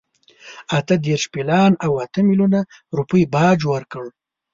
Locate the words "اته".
0.77-0.93, 2.03-2.19